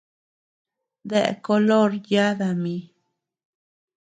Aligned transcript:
¿Dae 1.09 1.31
color 1.47 1.91
yada 2.09 2.47
mi? 2.63 2.77